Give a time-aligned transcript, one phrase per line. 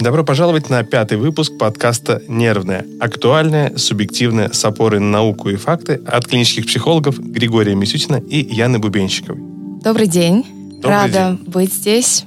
[0.00, 2.86] Добро пожаловать на пятый выпуск подкаста «Нервное».
[3.00, 8.78] Актуальное, субъективное, с опорой на науку и факты от клинических психологов Григория Мисютина и Яны
[8.78, 9.42] Бубенщиковой.
[9.84, 10.46] Добрый день.
[10.80, 11.50] Добрый Рада день.
[11.50, 12.24] быть здесь.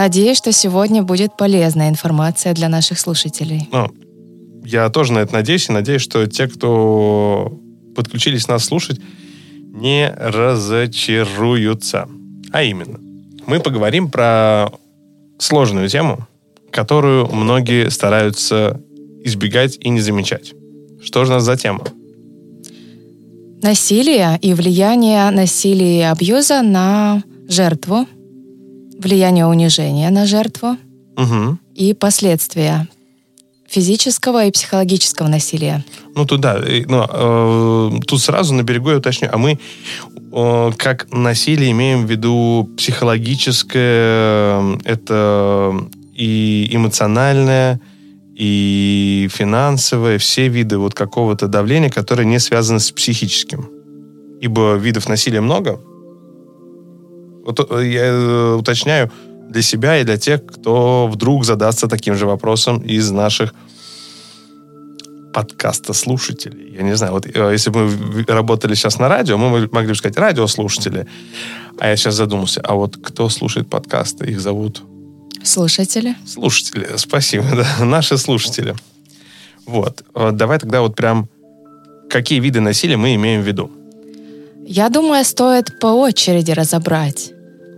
[0.00, 3.68] Надеюсь, что сегодня будет полезная информация для наших слушателей.
[3.70, 3.90] Ну,
[4.64, 7.52] я тоже на это надеюсь, и надеюсь, что те, кто
[7.94, 8.98] подключились нас слушать,
[9.62, 12.08] не разочаруются.
[12.50, 12.98] А именно,
[13.46, 14.70] мы поговорим про
[15.38, 16.26] сложную тему,
[16.70, 18.80] которую многие стараются
[19.22, 20.54] избегать и не замечать.
[21.04, 21.84] Что же у нас за тема?
[23.60, 28.06] Насилие и влияние насилия и абьюза на жертву,
[29.00, 30.76] влияние унижения на жертву
[31.16, 31.58] Угу.
[31.74, 32.88] и последствия
[33.70, 35.84] физического и психологического насилия.
[36.14, 36.58] Ну, тут да.
[36.58, 39.28] и, ну, э, тут сразу на берегу я уточню.
[39.32, 39.58] А мы
[40.32, 45.74] э, как насилие имеем в виду психологическое, э, это
[46.14, 47.80] и эмоциональное,
[48.34, 53.68] и финансовое, все виды вот какого-то давления, которые не связаны с психическим.
[54.40, 55.80] Ибо видов насилия много.
[57.50, 59.10] Вот э, я э, уточняю
[59.48, 63.52] для себя и для тех, кто вдруг задастся таким же вопросом из наших
[65.34, 66.74] подкаста слушателей.
[66.76, 69.94] Я не знаю, вот э, если бы мы работали сейчас на радио, мы могли бы
[69.94, 71.06] сказать радиослушатели.
[71.78, 74.26] А я сейчас задумался, а вот кто слушает подкасты?
[74.26, 74.82] Их зовут
[75.42, 76.14] Слушатели?
[76.26, 76.86] слушатели.
[76.96, 78.74] Спасибо, да, наши слушатели.
[79.66, 80.04] Вот.
[80.14, 81.28] Давай тогда вот прям
[82.10, 83.70] какие виды насилия мы имеем в виду?
[84.66, 87.32] Я думаю, стоит по очереди разобрать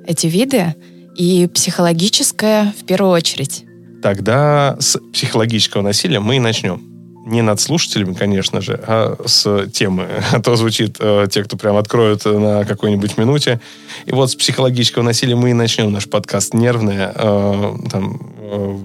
[0.06, 0.75] эти виды
[1.17, 3.64] и психологическое в первую очередь.
[4.03, 6.83] Тогда с психологического насилия мы и начнем.
[7.25, 10.09] Не над слушателями, конечно же, а с темы.
[10.32, 13.60] А то звучит э, те, кто прям откроют на какой-нибудь минуте.
[14.06, 17.12] И вот с психологического насилия мы и начнем наш подкаст «Нервное».
[17.15, 18.78] Э, там, э,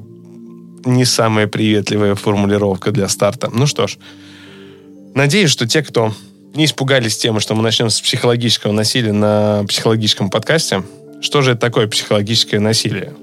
[0.86, 3.50] не самая приветливая формулировка для старта.
[3.52, 3.97] Ну что ж,
[5.16, 6.13] надеюсь, что те, кто
[6.53, 10.84] не испугались темы, что мы начнем с психологического насилия на психологическом подкасте,
[11.22, 13.14] что же это такое психологическое насилие?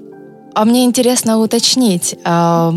[0.53, 2.73] А мне интересно уточнить, а,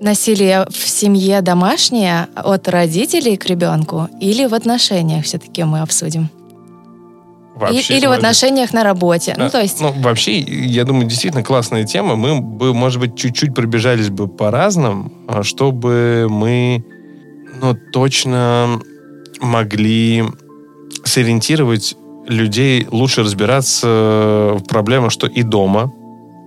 [0.00, 6.24] насилие в семье домашнее от родителей к ребенку или в отношениях все-таки мы обсудим?
[7.56, 9.34] И- Вообще, или в отношениях на работе.
[9.38, 12.16] Ну, А, то есть, Ну, вообще, я думаю, действительно классная тема.
[12.16, 16.84] Мы бы, может быть, чуть-чуть пробежались бы по разным, а, чтобы мы,
[17.60, 18.80] ну, точно
[19.40, 20.24] могли
[21.04, 21.94] сориентировать
[22.26, 25.92] людей, лучше разбираться в проблемах, что и дома,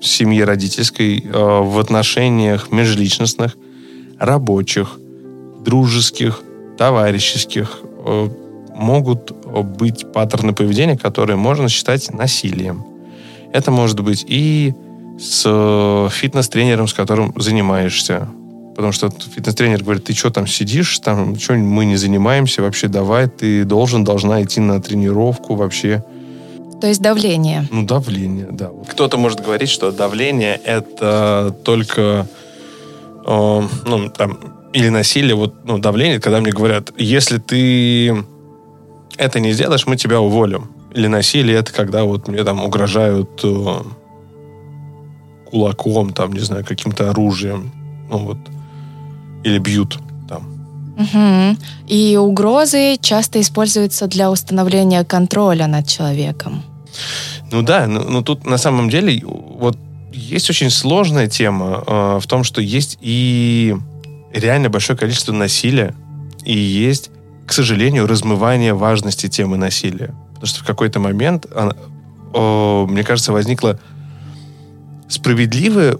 [0.02, 3.58] в семье родительской, э, в отношениях межличностных,
[4.20, 5.00] рабочих,
[5.66, 6.42] дружеских,
[6.78, 8.30] товарищеских, э,
[8.76, 9.32] могут
[9.78, 12.86] быть паттерны поведения, которые можно считать насилием.
[13.52, 14.74] Это может быть и
[15.20, 18.28] с э, фитнес-тренером, с которым занимаешься.
[18.78, 23.28] Потому что фитнес-тренер говорит, ты что там сидишь, там что мы не занимаемся, вообще давай,
[23.28, 26.04] ты должен, должна идти на тренировку вообще.
[26.80, 27.68] то есть давление.
[27.72, 28.70] Ну, давление, да.
[28.88, 32.28] Кто-то может говорить, что давление это только,
[33.26, 34.38] э, ну, там,
[34.74, 38.24] или насилие, вот, ну, давление, когда мне говорят, если ты
[39.18, 40.70] это не сделаешь, мы тебя уволим.
[40.94, 43.82] Или насилие это когда вот мне там угрожают э,
[45.50, 47.72] кулаком, там, не знаю, каким-то оружием.
[48.12, 48.38] Ну, вот.
[49.48, 49.98] Или бьют
[50.28, 50.44] там.
[50.98, 51.58] Мгм.
[51.88, 56.64] И угрозы часто используются для установления контроля над человеком.
[57.52, 59.78] Ну да, ну, ну тут на самом деле вот
[60.12, 63.74] есть очень сложная тема э, в том, что есть и
[64.34, 65.96] реально большое количество насилия,
[66.44, 67.10] и есть,
[67.46, 70.14] к сожалению, размывание важности темы насилия.
[70.34, 71.74] Потому что в какой-то момент, она,
[72.34, 73.80] о, мне кажется, возникло
[75.08, 75.98] справедливое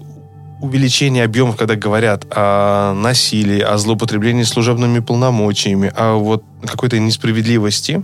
[0.60, 8.02] увеличение объемов, когда говорят о насилии, о злоупотреблении служебными полномочиями, о вот какой-то несправедливости,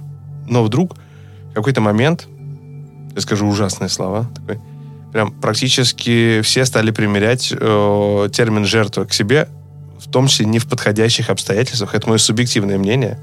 [0.48, 0.96] но вдруг
[1.50, 2.28] в какой-то момент
[3.14, 4.58] я скажу ужасные слова, такой,
[5.12, 9.48] прям практически все стали примерять э, термин жертва к себе,
[9.98, 11.94] в том числе не в подходящих обстоятельствах.
[11.94, 13.18] Это мое субъективное мнение,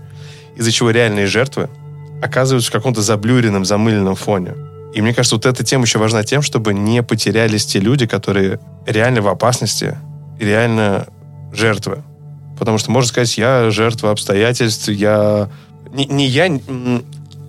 [0.56, 1.70] из-за чего реальные жертвы
[2.22, 4.54] оказываются в каком-то заблюренном, замыленном фоне.
[4.94, 8.60] И мне кажется, вот эта тема еще важна тем, чтобы не потерялись те люди, которые
[8.86, 9.98] реально в опасности
[10.40, 11.08] реально
[11.54, 12.04] жертвы.
[12.60, 15.50] Потому что можно сказать, я жертва обстоятельств, я...
[15.94, 16.48] Не, не я...
[16.48, 17.02] ни-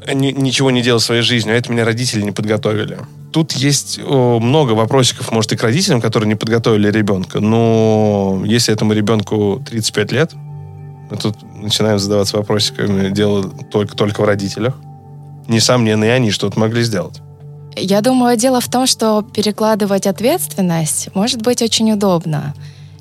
[0.06, 2.98] ничего не делал в своей жизни, а это меня родители не подготовили.
[3.32, 7.40] Тут есть о, много вопросиков, может, и к родителям, которые не подготовили ребенка.
[7.40, 10.32] Но если этому ребенку 35 лет,
[11.10, 14.74] мы тут начинаем задаваться вопросиками, дело только, только в родителях.
[15.48, 17.20] Несомненно, и они что-то могли сделать.
[17.76, 22.54] Я думаю, дело в том, что перекладывать ответственность может быть очень удобно.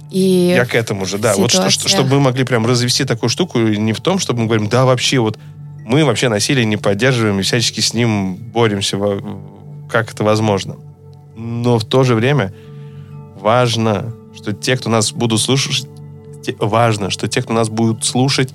[0.09, 1.33] И Я к этому же, да.
[1.35, 4.41] Вот что, что- ситуациях- чтобы мы могли прям развести такую штуку, не в том, чтобы
[4.41, 5.37] мы говорим, да, вообще вот
[5.85, 8.97] мы вообще насилие не поддерживаем и всячески с ним боремся,
[9.89, 10.75] как это возможно.
[11.35, 12.53] Но в то же время
[13.39, 15.87] важно, что те, кто нас будут слушать,
[16.45, 18.49] те- важно, что те, кто нас будут слушать,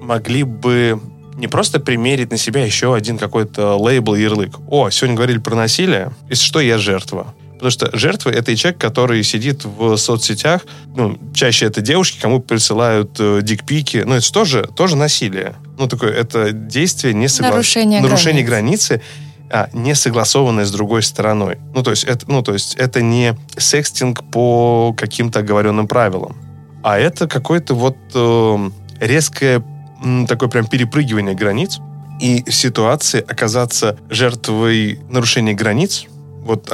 [0.00, 1.00] могли бы
[1.38, 4.56] не просто примерить на себя еще один какой-то лейбл, ярлык.
[4.68, 7.32] О, сегодня говорили про насилие, если что, я жертва.
[7.54, 10.62] Потому что жертва— это и человек, который сидит в соцсетях,
[10.94, 14.04] ну, чаще это девушки, кому присылают э, дикпики.
[14.06, 15.54] Ну, это же тоже, тоже насилие.
[15.76, 18.88] Ну, такое, это действие не согла- Нарушение нарушение границ.
[18.88, 19.02] границы,
[19.50, 21.58] а, не согласованное с другой стороной.
[21.74, 26.36] Ну, то есть это, ну, то есть это не секстинг по каким-то оговоренным правилам,
[26.84, 28.70] а это какое-то вот э,
[29.00, 29.64] резкое
[30.28, 31.78] такое прям перепрыгивание границ
[32.20, 36.06] и ситуации оказаться жертвой нарушения границ
[36.42, 36.68] вот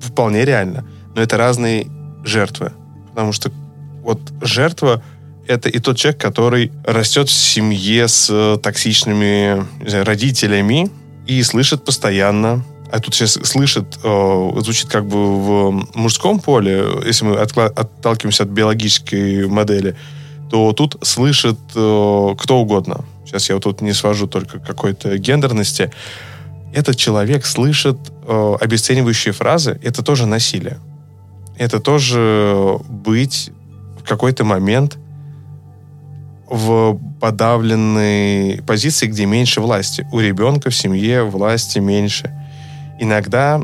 [0.00, 0.84] вполне реально.
[1.14, 1.86] Но это разные
[2.24, 2.72] жертвы.
[3.10, 3.50] Потому что
[4.02, 5.02] вот жертва
[5.46, 10.90] это и тот человек, который растет в семье с э, токсичными знаю, родителями
[11.26, 12.64] и слышит постоянно.
[12.90, 18.48] А тут сейчас слышит, э, звучит как бы в мужском поле, если мы отталкиваемся от
[18.48, 19.96] биологической модели,
[20.50, 23.04] то тут слышит э, кто угодно.
[23.24, 25.90] Сейчас я вот тут не свожу только какой-то гендерности.
[26.72, 29.78] Этот человек слышит э, обесценивающие фразы.
[29.82, 30.78] Это тоже насилие.
[31.58, 33.50] Это тоже быть
[33.98, 34.98] в какой-то момент
[36.48, 40.06] в подавленной позиции, где меньше власти.
[40.12, 42.32] У ребенка в семье власти меньше.
[43.00, 43.60] Иногда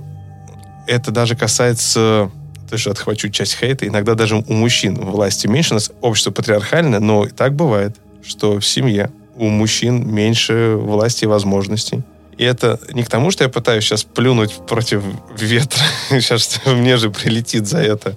[0.87, 2.31] это даже касается,
[2.73, 5.73] тоже отхвачу часть хейта, иногда даже у мужчин власти меньше.
[5.73, 7.97] У нас общество патриархальное, но и так бывает,
[8.27, 12.03] что в семье у мужчин меньше власти и возможностей.
[12.39, 15.03] И это не к тому, что я пытаюсь сейчас плюнуть против
[15.39, 18.17] ветра, сейчас мне же прилетит за это.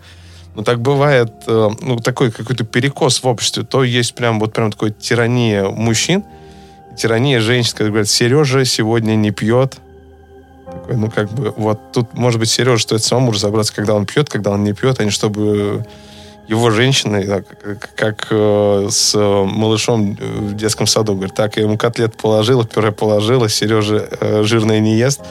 [0.56, 3.64] Но так бывает, э, ну, такой какой-то перекос в обществе.
[3.64, 6.24] То есть прям вот прям такой тирания мужчин,
[6.98, 9.80] тирания женщин, когда говорят, Сережа сегодня не пьет.
[10.86, 14.30] Такой, ну, как бы, вот тут, может быть, Сережа стоит самому разобраться, когда он пьет,
[14.30, 15.84] когда он не пьет, а не чтобы
[16.48, 21.76] его женщины, как, как, э, с э, малышом в детском саду, говорит, так, я ему
[21.76, 25.22] котлет положила, пюре положила, Сережа э, жирное не ест,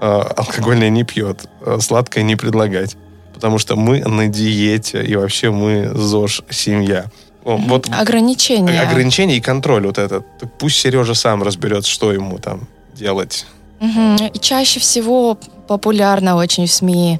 [0.00, 2.96] э, алкогольное не пьет, э, сладкое не предлагать.
[3.34, 7.06] Потому что мы на диете, и вообще мы ЗОЖ семья.
[7.42, 8.80] О, Вот Ограничения.
[8.80, 10.24] ограничения и контроль вот этот.
[10.60, 13.46] Пусть Сережа сам разберется, что ему там делать.
[13.80, 14.16] Мгм.
[14.34, 15.36] И чаще всего
[15.68, 17.18] популярно очень в СМИ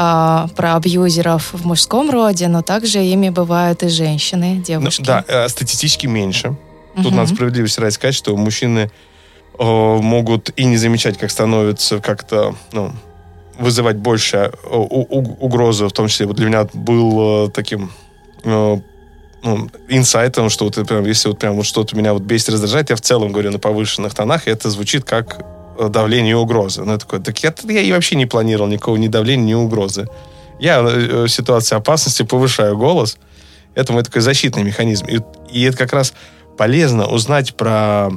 [0.00, 5.02] а, про абьюзеров в мужском роде, но также ими бывают и женщины, Ну, девушки.
[5.02, 6.56] да, э, статистически меньше.
[6.96, 7.16] Тут Мгм.
[7.16, 8.90] надо справедливости ради сказать, что мужчины
[9.60, 12.92] э, могут и не замечать, как становится как-то, ну,
[13.58, 17.90] вызывать больше э, у- у- угрозы, в том числе вот для меня был э, таким
[18.44, 18.80] э,
[19.42, 22.94] ну, инсайтом, что вот прям, если вот прям вот что-то меня вот бесит, раздражает, я
[22.96, 25.44] в целом говорю на повышенных тонах, и это звучит как
[25.78, 26.84] э, давление и угроза.
[26.84, 30.08] Ну, я такой, так я, я и вообще не планировал никакого ни давления, ни угрозы.
[30.58, 33.18] Я э, в ситуации опасности повышаю голос.
[33.74, 35.06] Это мой такой защитный механизм.
[35.06, 36.12] И, и это как раз
[36.56, 38.10] полезно узнать про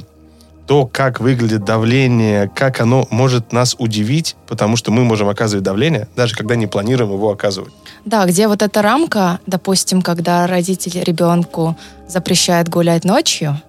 [0.66, 6.08] то, как выглядит давление, как оно может нас удивить, потому что мы можем оказывать давление,
[6.16, 7.72] даже когда не планируем его оказывать.
[8.04, 11.76] Да, где вот эта рамка, допустим, когда родитель ребенку
[12.08, 13.60] запрещает гулять ночью,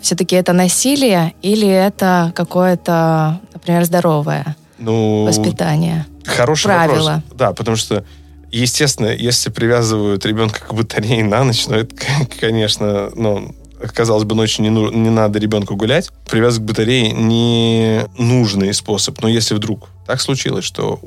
[0.00, 6.06] все-таки это насилие или это какое-то, например, здоровое Ну, воспитание?
[6.24, 7.22] Хороший правила.
[7.24, 7.38] вопрос.
[7.38, 8.04] Да, потому что,
[8.50, 11.94] естественно, если привязывают ребенка к батарее на ночь, ну, это,
[12.40, 13.54] конечно, ну,
[13.94, 16.10] казалось бы, ночью не, ну- не надо ребенку гулять.
[16.30, 19.20] Привязывать к батарее не нужный способ.
[19.22, 21.00] Но если вдруг так случилось, что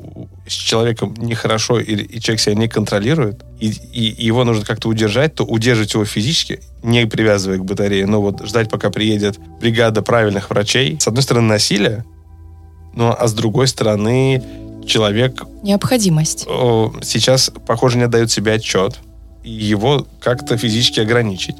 [0.46, 5.34] с человеком нехорошо, и, и человек себя не контролирует, и, и его нужно как-то удержать,
[5.34, 10.50] то удерживать его физически, не привязывая к батарее, но вот ждать, пока приедет бригада правильных
[10.50, 10.98] врачей.
[11.00, 12.04] С одной стороны, насилие,
[12.94, 14.42] ну, а с другой стороны,
[14.86, 16.46] человек Необходимость.
[16.48, 18.98] о, сейчас, похоже, не отдает себе отчет,
[19.42, 21.56] и его как-то физически ограничить.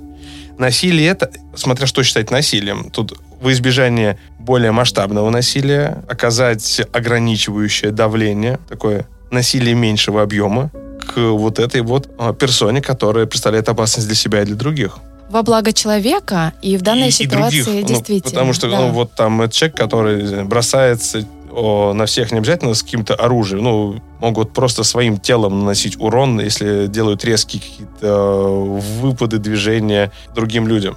[0.61, 8.59] Насилие это, смотря что считать насилием, тут во избежание более масштабного насилия оказать ограничивающее давление,
[8.69, 10.71] такое насилие меньшего объема
[11.15, 14.99] к вот этой вот а, персоне, которая представляет опасность для себя и для других.
[15.31, 18.25] во благо человека, и в данной и, ситуации и других, действительно.
[18.25, 18.81] Ну, потому что да.
[18.81, 23.65] ну, вот там этот человек, который бросается о, на всех не обязательно с каким-то оружием,
[23.65, 30.67] ну, могут просто своим телом наносить урон, если делают резкие какие-то э, выпады, движения другим
[30.67, 30.97] людям.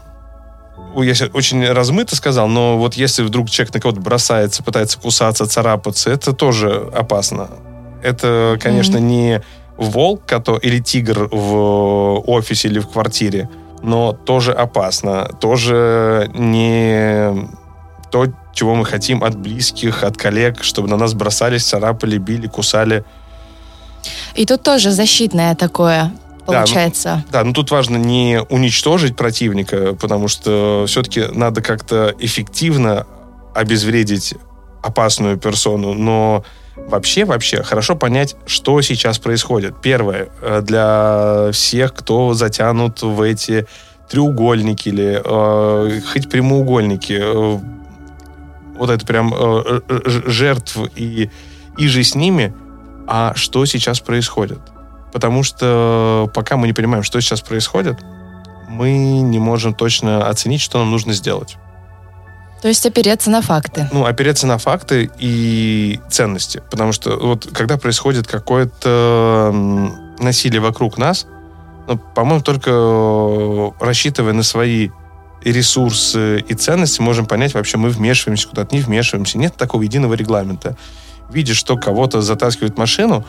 [0.95, 5.47] Я сейчас очень размыто сказал, но вот если вдруг человек на кого-то бросается, пытается кусаться,
[5.47, 7.49] царапаться, это тоже опасно.
[8.03, 9.01] Это, конечно, mm-hmm.
[9.01, 9.41] не
[9.77, 10.21] волк
[10.61, 13.49] или тигр в офисе или в квартире,
[13.81, 15.29] но тоже опасно.
[15.39, 17.47] Тоже не
[18.13, 23.03] то, чего мы хотим от близких, от коллег, чтобы на нас бросались, царапали, били, кусали.
[24.35, 26.11] И тут тоже защитное такое
[26.45, 27.09] получается.
[27.09, 33.07] Да, ну, да, но тут важно не уничтожить противника, потому что все-таки надо как-то эффективно
[33.55, 34.35] обезвредить
[34.83, 36.43] опасную персону, но
[36.75, 39.81] вообще, вообще хорошо понять, что сейчас происходит.
[39.81, 43.65] Первое, э, для всех, кто затянут в эти
[44.07, 47.59] треугольники или э, хоть прямоугольники, э,
[48.75, 51.29] вот это прям э, э жертв и,
[51.77, 52.53] и же с ними,
[53.07, 54.59] а что сейчас происходит.
[55.11, 58.03] Потому что пока мы не понимаем, что сейчас происходит,
[58.67, 61.57] мы не можем точно оценить, что нам нужно сделать.
[62.63, 63.89] То есть опереться на факты.
[63.91, 66.63] Ну, опереться на факты и ценности.
[66.71, 69.53] Потому что вот когда происходит какое-то
[70.17, 71.27] насилие вокруг нас,
[71.87, 74.89] ну, по-моему, только рассчитывая на свои
[75.51, 79.37] ресурсы и ценности, можем понять, вообще мы вмешиваемся куда-то, не вмешиваемся.
[79.37, 80.77] Нет такого единого регламента.
[81.29, 83.25] Видишь, что кого-то затаскивает машину,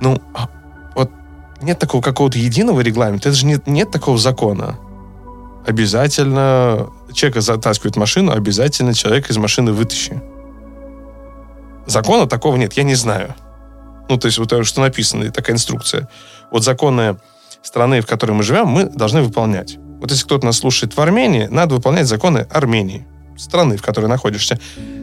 [0.00, 0.48] ну, а
[0.94, 1.10] вот
[1.60, 4.78] нет такого какого-то единого регламента, это же нет, нет такого закона
[5.66, 10.20] обязательно человека затаскивает машину, обязательно человек из машины вытащи.
[11.86, 13.34] Закона такого нет, я не знаю.
[14.08, 16.08] Ну, то есть вот что написано, такая инструкция.
[16.50, 17.16] Вот законы
[17.62, 19.78] страны, в которой мы живем, мы должны выполнять.
[20.02, 23.06] Вот если кто-то нас слушает в Армении, надо выполнять законы Армении,
[23.38, 24.58] страны, в которой находишься.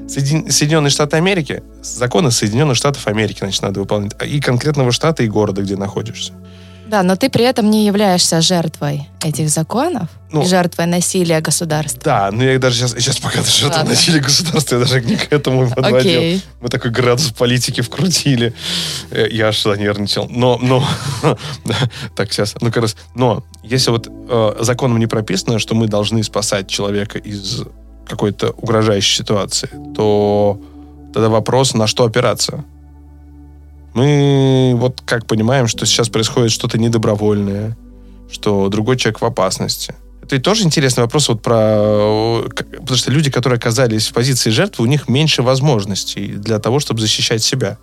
[0.10, 4.12] Соединенные Штаты Америки, законы Соединенных Штатов Америки, значит, надо выполнять.
[4.26, 6.34] И конкретного штата и города, где находишься.
[6.90, 12.02] Да, но ты при этом не являешься жертвой этих законов, ну, жертвой насилия государства.
[12.04, 15.32] Да, но я даже сейчас, сейчас пока даже это насилие государства, я даже не к
[15.32, 16.22] этому подводил.
[16.22, 16.42] Okay.
[16.62, 18.56] Мы такой градус политики вкрутили.
[19.12, 20.28] Э, я аж занервничал.
[20.30, 20.84] Но, но,
[22.16, 26.24] так, сейчас, ну, как раз, но если вот э, законом не прописано, что мы должны
[26.24, 27.64] спасать человека из
[28.08, 30.60] какой-то угрожающей ситуации, то
[31.14, 32.66] тогда вопрос, на что опираться?
[33.94, 37.78] Мы вот как понимаем, что сейчас происходит что-то недобровольное,
[38.32, 39.96] что другой человек в опасности.
[40.22, 42.44] Это и тоже интересный вопрос вот про...
[42.54, 47.02] Потому что люди, которые оказались в позиции жертвы, у них меньше возможностей для того, чтобы
[47.02, 47.80] защищать себя.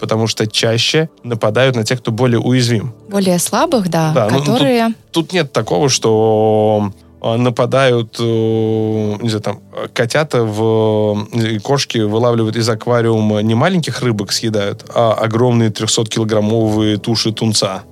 [0.00, 2.92] Потому что чаще нападают на тех, кто более уязвим.
[3.08, 4.88] Более слабых, да, да которые...
[4.88, 6.92] Ну, тут, тут нет такого, что
[7.22, 9.60] нападают, э, не знаю, там,
[9.92, 11.26] котята в...
[11.62, 17.84] Кошки вылавливают из аквариума не маленьких рыбок съедают, а огромные 300-килограммовые туши тунца.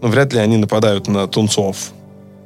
[0.00, 1.92] Ну, вряд ли они нападают на тунцов.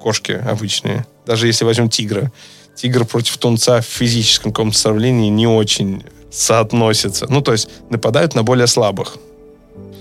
[0.01, 1.07] Кошки обычные.
[1.25, 2.31] Даже если возьмем тигра.
[2.75, 7.27] Тигр против тунца в физическом каком-то сравнении не очень соотносится.
[7.29, 9.17] Ну, то есть нападают на более слабых.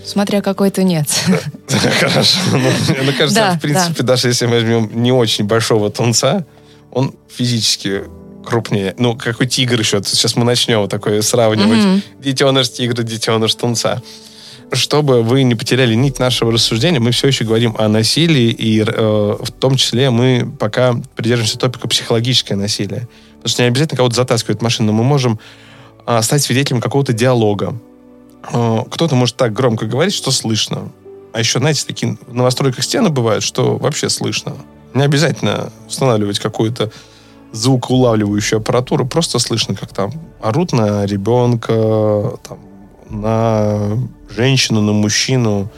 [0.05, 1.23] Смотря какой тунец.
[1.99, 2.39] Хорошо.
[2.51, 6.45] Ну, мне кажется, в принципе, даже если мы возьмем не очень большого тунца,
[6.91, 8.03] он физически
[8.45, 8.93] крупнее.
[8.97, 10.01] Ну, какой тигр еще.
[10.03, 12.03] Сейчас мы начнем такое сравнивать.
[12.19, 14.01] Детеныш тигра, детеныш тунца.
[14.71, 19.35] Чтобы вы не потеряли нить нашего рассуждения, мы все еще говорим о насилии, и э,
[19.39, 23.07] в том числе мы пока придерживаемся топика психологическое насилие.
[23.35, 25.39] Потому что не обязательно кого-то затаскивать машину, но мы можем
[26.07, 27.79] э, стать свидетелем какого-то диалога,
[28.47, 30.91] кто-то может так громко говорить, что слышно.
[31.33, 34.55] А еще, знаете, такие в новостройках стены бывают, что вообще слышно.
[34.93, 36.91] Не обязательно устанавливать какую-то
[37.51, 42.59] звукоулавливающую аппаратуру, просто слышно, как там орут на ребенка, там,
[43.09, 43.97] на
[44.29, 45.69] женщину, на мужчину.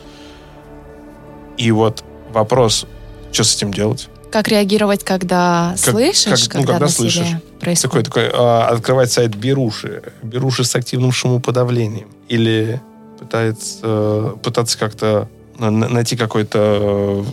[1.58, 2.86] И вот вопрос,
[3.32, 4.10] что с этим делать?
[4.32, 7.28] Как реагировать, когда как, слышишь, как, ну, когда, когда слышишь.
[7.60, 8.08] Происходит?
[8.08, 10.04] Такой, такой, открывать сайт Беруши.
[10.24, 12.08] Беруши с активным шумоподавлением.
[12.30, 12.82] Или
[13.20, 15.28] пытается, пытаться как-то
[15.60, 17.24] найти какой-то э,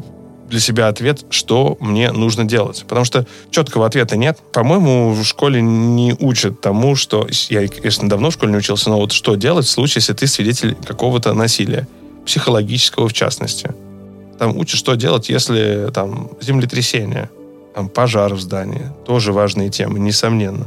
[0.49, 2.85] для себя ответ, что мне нужно делать.
[2.89, 4.39] Потому что четкого ответа нет.
[4.53, 7.27] По-моему, в школе не учат тому, что...
[7.51, 10.27] Я, конечно, давно в школе не учился, но вот что делать в случае, если ты
[10.27, 11.87] свидетель какого-то насилия.
[12.25, 13.71] Психологического, в частности.
[14.39, 17.29] Там учат, что делать, если там землетрясение,
[17.75, 18.91] там пожар в здании.
[19.05, 20.67] Тоже важные темы, несомненно.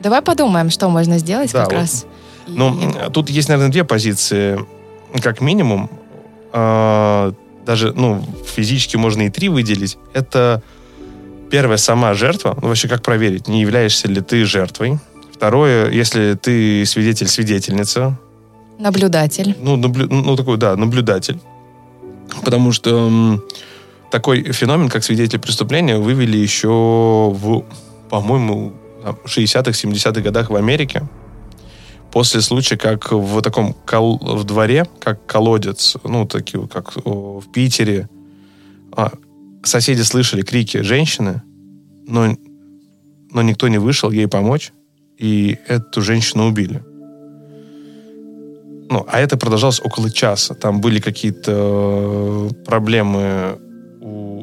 [0.00, 1.78] Давай подумаем, что можно сделать да, как вот.
[1.78, 2.06] раз.
[2.46, 3.10] Ну, и...
[3.12, 4.58] тут есть, наверное, две позиции.
[5.20, 5.90] Как минимум,
[6.52, 7.32] э,
[7.66, 9.98] даже, ну, физически можно и три выделить.
[10.14, 10.62] Это
[11.50, 12.56] Первое, сама жертва.
[12.60, 14.98] Ну, вообще, как проверить, не являешься ли ты жертвой.
[15.32, 18.18] Второе, если ты свидетель-свидетельница.
[18.78, 19.56] Наблюдатель.
[19.60, 21.38] Ну, наблю, ну, такой, да, наблюдатель.
[22.44, 23.40] Потому что
[24.10, 27.64] такой феномен, как свидетель преступления, вывели еще в,
[28.08, 28.74] по-моему,
[29.24, 31.08] 60-х, 70-х годах в Америке.
[32.12, 38.08] После случая, как в таком кол- в дворе, как колодец, ну, такие, как в Питере,
[38.92, 39.12] а,
[39.62, 41.42] соседи слышали крики женщины,
[42.06, 42.34] но,
[43.30, 44.72] но никто не вышел ей помочь,
[45.18, 46.82] и эту женщину убили.
[48.90, 50.54] Ну, а это продолжалось около часа.
[50.54, 53.58] Там были какие-то э, проблемы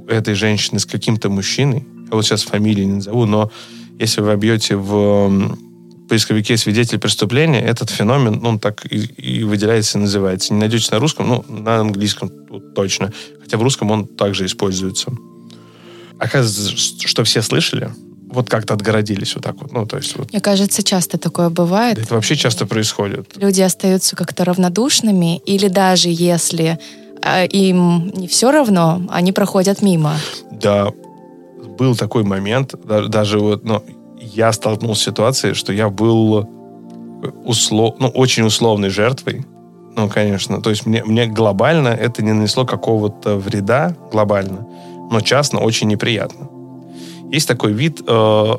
[0.07, 1.85] этой женщины с каким-то мужчиной.
[2.09, 3.51] Я вот сейчас фамилии не назову, но
[3.99, 5.57] если вы обьете в
[6.07, 10.53] поисковике свидетель преступления, этот феномен, он так и, и выделяется и называется.
[10.53, 12.29] Не найдете на русском, ну, на английском
[12.75, 13.11] точно.
[13.41, 15.11] Хотя в русском он также используется.
[16.19, 17.89] Оказывается, что все слышали,
[18.29, 19.71] вот как-то отгородились вот так вот.
[19.71, 20.31] Ну, то есть вот.
[20.31, 21.97] Мне кажется, часто такое бывает.
[21.97, 23.31] Это вообще часто происходит.
[23.37, 26.79] Люди остаются как-то равнодушными, или даже если
[27.51, 30.13] им не все равно, они проходят мимо.
[30.51, 30.89] Да,
[31.77, 33.83] был такой момент, да- даже вот, ну,
[34.19, 36.47] я столкнулся с ситуацией, что я был
[37.43, 39.45] услов, ну, очень условной жертвой.
[39.95, 40.61] Ну, конечно.
[40.61, 44.67] То есть мне, мне глобально это не нанесло какого-то вреда, глобально,
[45.09, 46.49] но частно очень неприятно.
[47.31, 48.55] Есть такой вид э,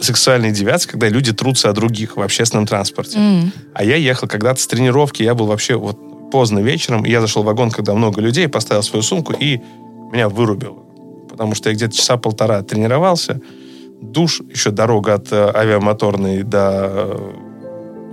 [0.00, 3.18] сексуальной девиации, когда люди трутся о других в общественном транспорте.
[3.18, 3.52] М.
[3.74, 5.98] А я ехал когда-то с тренировки, я был вообще вот
[6.30, 9.60] поздно вечером, я зашел в вагон, когда много людей, поставил свою сумку, и
[10.12, 10.78] меня вырубило.
[11.28, 13.40] Потому что я где-то часа полтора тренировался,
[14.00, 16.90] душ, еще дорога от э, авиамоторной до...
[16.94, 17.32] э,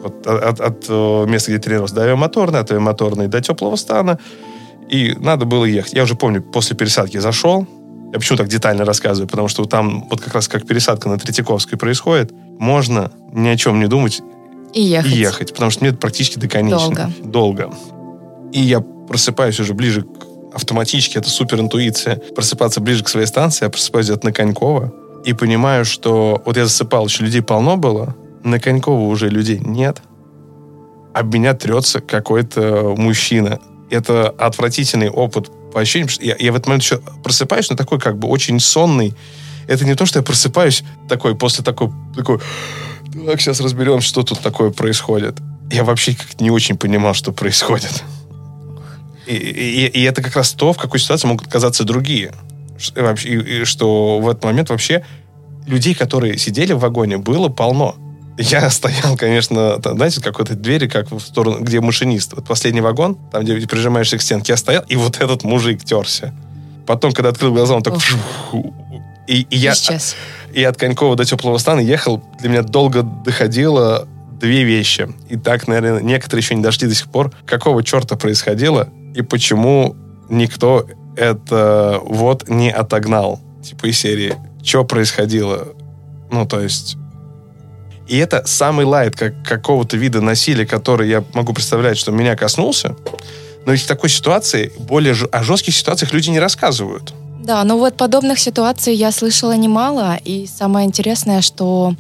[0.04, 4.20] вот, от, от, э, места, где тренировался, до авиамоторной, от авиамоторной до теплого стана.
[4.90, 5.94] И надо было ехать.
[5.94, 7.66] Я уже помню, после пересадки зашел.
[8.14, 9.28] Я почему так детально рассказываю?
[9.28, 12.32] Потому что там вот как раз как пересадка на Третьяковской происходит.
[12.60, 14.22] Можно ни о чем не думать
[14.74, 15.12] И ехать.
[15.12, 16.96] и ехать, потому что мне это практически до конечной.
[16.96, 17.12] Долго.
[17.24, 17.74] Долго.
[18.52, 20.08] И я просыпаюсь уже ближе к
[20.54, 22.16] автоматически, это супер интуиция.
[22.36, 24.94] Просыпаться ближе к своей станции, я просыпаюсь где-то на Конькова
[25.26, 30.02] и понимаю, что вот я засыпал, еще людей полно было, на Конькова уже людей нет,
[31.14, 33.60] об меня трется какой-то мужчина.
[33.90, 38.18] Это отвратительный опыт по ощущениям, я, я в этот момент еще просыпаюсь, но такой как
[38.18, 39.14] бы очень сонный.
[39.68, 42.40] Это не то, что я просыпаюсь такой после такой, такой
[43.26, 45.38] так, сейчас разберем, что тут такое происходит.
[45.72, 48.04] Я вообще как не очень понимал, что происходит.
[49.26, 52.32] И, и- и это как раз то, в какой ситуации могут оказаться другие.
[52.96, 55.04] И и- и что в этот момент вообще
[55.66, 57.96] людей, которые сидели в вагоне, было полно.
[58.38, 62.34] Я стоял, конечно, там, знаете, какой-то двери, как в сторону, где машинист.
[62.34, 66.34] Вот последний вагон, там, где прижимаешься к стенке, я стоял, и вот этот мужик терся.
[66.86, 67.96] Потом, когда открыл глаза, он так...
[69.28, 70.16] И, и я, Исчез.
[70.54, 74.08] и от Конькова до Теплого стана ехал, для меня долго доходило
[74.40, 75.08] две вещи.
[75.30, 77.32] И так, наверное, некоторые еще не дошли до сих пор.
[77.48, 79.96] Какого черта происходило и почему
[80.30, 83.40] никто это вот не отогнал?
[83.64, 84.36] Типа из серии.
[84.64, 85.70] Что происходило?
[86.32, 86.98] Ну, то есть...
[88.08, 92.96] И это самый лайт как, какого-то вида насилия, который я могу представлять, что меня коснулся.
[93.66, 97.14] Но ведь в такой ситуации, более о жестких ситуациях люди не рассказывают.
[97.44, 101.96] Да, ну вот подобных ситуаций я слышала немало, и самое интересное, что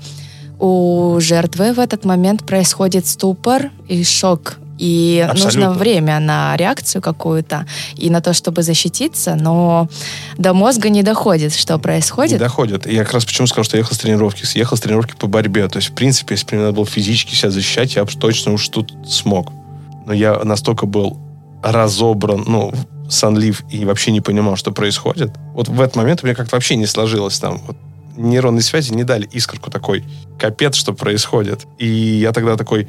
[0.59, 5.67] у жертвы в этот момент происходит ступор и шок, и Абсолютно.
[5.67, 9.87] нужно время на реакцию какую-то и на то, чтобы защититься, но
[10.37, 12.39] до мозга не доходит, что Не происходит.
[12.39, 12.87] доходят.
[12.87, 14.43] И я как раз почему сказал, что я ехал с тренировки.
[14.45, 15.67] Съехал с тренировки по борьбе.
[15.67, 18.53] То есть, в принципе, если бы мне надо было физически себя защищать, я бы точно
[18.53, 19.51] уж тут смог.
[20.05, 21.17] Но я настолько был
[21.63, 22.73] разобран, ну,
[23.09, 25.31] сонлив и вообще не понимал, что происходит.
[25.53, 27.59] Вот в этот момент у меня как-то вообще не сложилось там.
[27.65, 27.77] Вот
[28.17, 30.03] нейронные связи не дали искорку такой.
[30.39, 31.65] Капец, что происходит.
[31.77, 32.87] И я тогда такой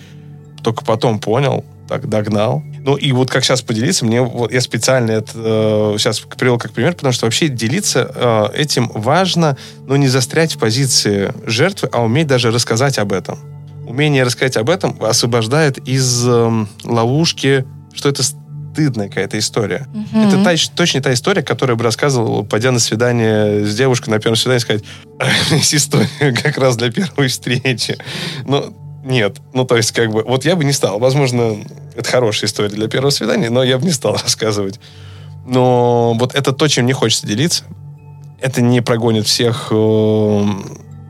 [0.62, 2.62] только потом понял, так догнал.
[2.80, 6.72] Ну и вот как сейчас поделиться, мне вот я специально это э, сейчас привел как
[6.72, 12.02] пример, потому что вообще делиться э, этим важно, но не застрять в позиции жертвы, а
[12.02, 13.38] уметь даже рассказать об этом.
[13.86, 18.22] Умение рассказать об этом освобождает из эм, ловушки, что это
[18.76, 19.86] стыдная какая-то история.
[19.94, 20.28] Мгм.
[20.28, 24.36] Это та, точно та история, которую бы рассказывал, пойдя на свидание с девушкой на первом
[24.36, 24.84] свидании, сказать,
[25.50, 26.08] есть история
[26.42, 27.96] как раз для первой встречи.
[28.44, 28.74] Но
[29.06, 29.40] нет.
[29.54, 30.98] Ну, то есть, как бы, вот я бы не стал.
[30.98, 31.56] Возможно,
[31.94, 34.80] это хорошая история для первого свидания, но я бы не стал рассказывать.
[35.46, 37.64] Но вот это то, чем не хочется делиться.
[38.40, 40.44] Это не прогонит всех э,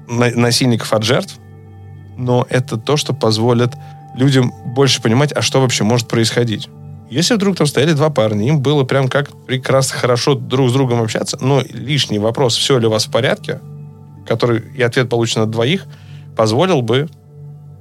[0.08, 1.38] на- насильников от жертв,
[2.16, 3.72] но это то, что позволит
[4.14, 6.68] людям больше понимать, а что вообще может происходить.
[7.10, 11.02] Если вдруг там стояли два парня, им было прям как прекрасно хорошо друг с другом
[11.02, 13.60] общаться, но лишний вопрос, все ли у вас в порядке,
[14.26, 15.86] который и ответ получен от двоих,
[16.36, 17.08] позволил бы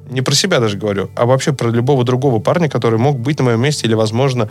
[0.10, 3.46] не про себя даже говорю, а вообще про любого другого парня, который мог быть на
[3.46, 4.50] моем месте или, возможно,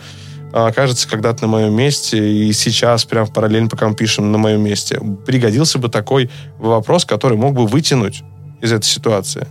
[0.52, 5.00] окажется когда-то на моем месте и сейчас, прям параллельно, пока мы пишем, на моем месте.
[5.26, 8.22] Пригодился бы такой вопрос, который мог бы вытянуть
[8.60, 9.48] из этой ситуации.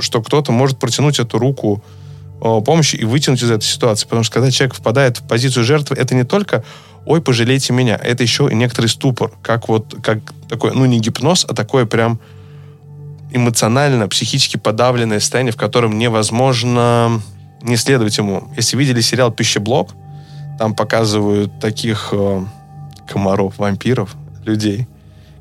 [0.00, 1.82] Что кто-то может протянуть эту руку
[2.40, 4.04] помощи и вытянуть из этой ситуации.
[4.06, 6.64] Потому что когда человек впадает в позицию жертвы, это не только
[7.04, 7.96] ой, пожалейте меня.
[7.96, 12.20] Это еще и некоторый ступор, как вот, как такой, ну, не гипноз, а такое прям
[13.32, 17.20] эмоционально, психически подавленное состояние, в котором невозможно
[17.62, 18.48] не следовать ему.
[18.56, 19.90] Если видели сериал «Пищеблок»,
[20.58, 22.44] там показывают таких э,
[23.06, 24.88] комаров, вампиров, людей,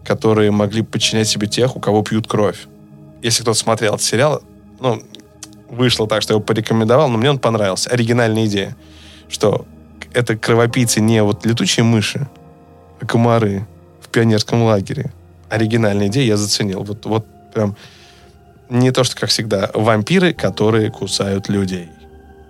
[0.04, 2.68] которые могли подчинять себе тех, у кого пьют кровь.
[3.22, 4.44] Если кто-то смотрел этот сериал,
[4.80, 5.02] ну,
[5.70, 7.90] вышло так, что я его порекомендовал, но мне он понравился.
[7.90, 8.76] Оригинальная идея,
[9.28, 9.66] что
[10.14, 12.28] это кровопийцы не вот летучие мыши,
[13.00, 13.66] а комары
[14.02, 15.12] в пионерском лагере.
[15.50, 16.84] Оригинальная идея я заценил.
[16.84, 17.76] Вот, вот прям
[18.70, 21.90] не то, что, как всегда, вампиры, которые кусают людей.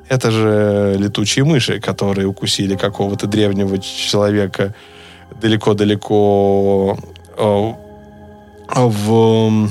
[0.10, 4.74] Это же летучие мыши, которые укусили какого-то древнего человека
[5.42, 6.98] далеко-далеко
[7.38, 7.74] э,
[8.76, 9.70] в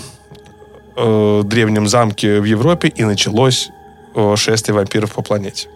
[0.97, 3.71] э, древнем замке в Европе, и началось
[4.15, 5.69] э, шествие вампиров по планете.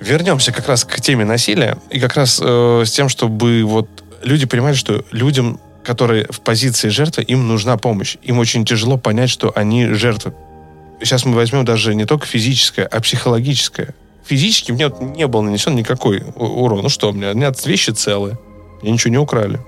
[0.00, 3.88] Вернемся как раз к теме насилия, и как раз с тем, чтобы вот
[4.22, 8.16] люди понимали, что людям которые в позиции жертвы, им нужна помощь.
[8.22, 10.34] Им очень тяжело понять, что они жертвы.
[11.00, 13.94] Сейчас мы возьмем даже не только физическое, а психологическое.
[14.24, 16.82] Физически мне вот не был нанесен никакой урон.
[16.82, 18.38] Ну что, у меня, у меня вещи целые.
[18.82, 19.60] Мне ничего не украли.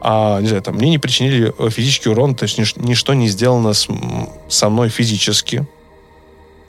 [0.00, 3.28] А, не знаю, там, мне не причинили э, физический урон, то есть нич- ничто не
[3.28, 3.88] сделано с,
[4.48, 5.66] со мной физически.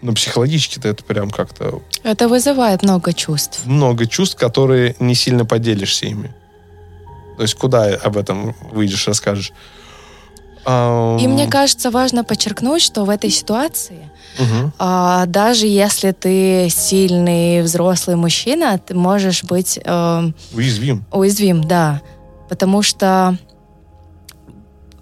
[0.02, 1.82] Но психологически-то это прям как-то...
[2.04, 3.62] Это вызывает много чувств.
[3.66, 6.34] Много чувств, которые не сильно поделишься ими.
[7.38, 9.54] То есть куда об этом выйдешь, расскажешь?
[10.68, 14.72] И мне кажется, важно подчеркнуть, что в этой ситуации, угу.
[14.78, 21.06] а, даже если ты сильный взрослый мужчина, ты можешь быть э, уязвим.
[21.14, 22.02] Уязвим, да,
[22.50, 23.38] потому что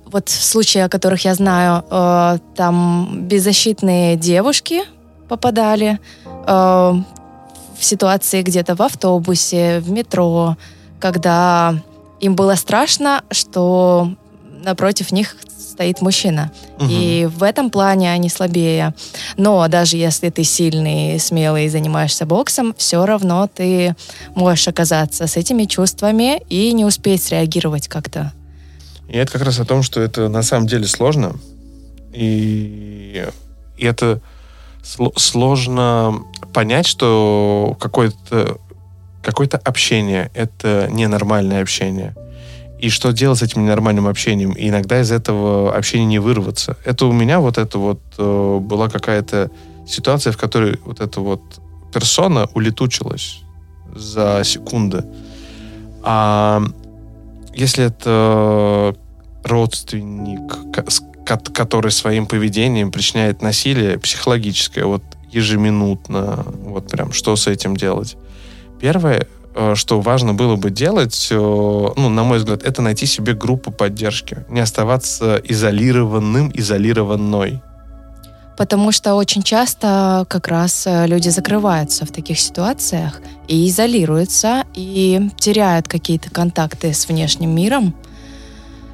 [0.05, 4.83] вот случаи, о которых я знаю, э, там беззащитные девушки
[5.27, 10.57] попадали э, в ситуации где-то в автобусе, в метро,
[10.99, 11.81] когда
[12.25, 14.11] им было страшно, что
[14.63, 16.51] напротив них стоит мужчина.
[16.79, 16.87] Угу.
[16.89, 18.93] И в этом плане они слабее.
[19.37, 23.95] Но даже если ты сильный, смелый и занимаешься боксом, все равно ты
[24.33, 28.31] можешь оказаться с этими чувствами и не успеть среагировать как-то.
[29.07, 31.35] И это как раз о том, что это на самом деле сложно.
[32.13, 33.27] И,
[33.77, 34.21] и это
[34.81, 38.57] сложно понять, что какой-то
[39.25, 42.15] какое-то общение— это ненормальное общение.
[42.79, 44.51] И что делать с этим ненормальным общением?
[44.51, 46.77] И иногда из этого общения не вырваться.
[46.85, 49.49] Это у меня вот это вот э, была какая-то
[49.87, 51.41] ситуация, в которой вот эта вот
[51.91, 53.41] персона улетучилась
[53.95, 55.03] за секунды.
[56.03, 56.61] А
[57.55, 58.95] если это
[59.43, 60.75] родственник,
[61.25, 68.17] который своим поведением причиняет насилие психологическое, вот ежеминутно, вот прям что с этим делать?
[68.79, 73.33] Первое, э, что важно было бы делать, э, ну, на мой взгляд, это найти себе
[73.33, 74.45] группу поддержки.
[74.49, 77.61] Не оставаться изолированным, изолированной.
[78.57, 85.29] Потому что очень часто как раз э, люди закрываются в таких ситуациях и изолируются, и
[85.37, 87.95] теряют какие-то контакты с внешним миром.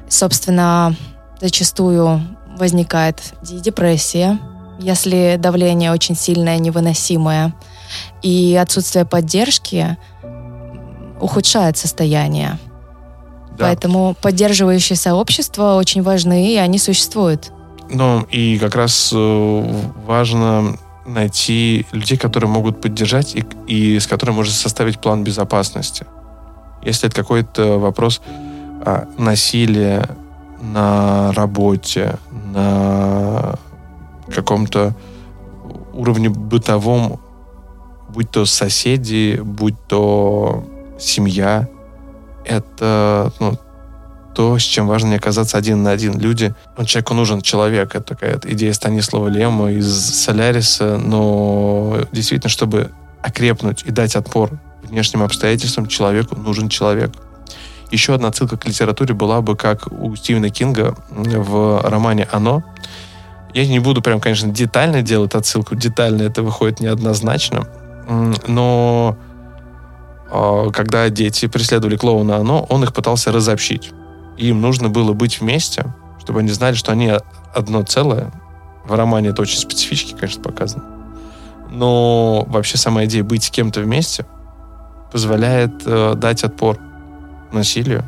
[0.08, 0.94] Собственно,
[1.40, 2.20] зачастую
[2.58, 4.38] возникает депрессия,
[4.78, 7.54] если давление очень сильное, невыносимое–
[8.22, 9.96] и отсутствие поддержки
[11.20, 12.58] ухудшает состояние.
[13.56, 13.66] Да.
[13.66, 17.52] Поэтому поддерживающие сообщества очень важны, и они существуют.
[17.90, 20.76] Ну, и как раз э, важно
[21.06, 26.06] найти людей, которые могут поддержать и, и с которыми можно составить план безопасности.
[26.82, 28.20] Если это какой-то вопрос
[28.84, 30.08] а, насилия
[30.60, 33.56] на работе, на
[34.32, 34.94] каком-то
[35.92, 37.20] уровне бытовом
[38.12, 40.64] будь то соседи, будь то
[40.98, 41.68] семья,
[42.44, 43.58] это ну,
[44.34, 46.18] то, с чем важно не оказаться один на один.
[46.18, 47.94] Люди, ну, человеку нужен человек.
[47.94, 52.90] Это такая идея Станислава Лема из Соляриса, но действительно, чтобы
[53.22, 54.50] окрепнуть и дать отпор
[54.82, 57.12] внешним обстоятельствам, человеку нужен человек.
[57.90, 62.64] Еще одна ссылка к литературе была бы, как у Стивена Кинга в романе «Оно».
[63.52, 65.74] Я не буду прям, конечно, детально делать отсылку.
[65.74, 67.66] Детально это выходит неоднозначно
[68.46, 69.16] Но
[70.30, 73.92] а, когда дети преследовали клоуна Оно, он их пытался разобщить.
[74.38, 77.12] Им нужно было быть вместе, чтобы они знали, что они
[77.54, 78.32] одно целое.
[78.84, 80.84] В романе это очень специфически, конечно, показано.
[81.70, 84.26] Но вообще сама идея быть с кем-то вместе
[85.12, 86.78] позволяет э, дать отпор
[87.52, 88.04] насилию,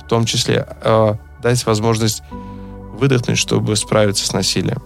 [0.00, 2.22] в том числе э, дать возможность
[2.94, 4.82] выдохнуть, чтобы справиться с насилием.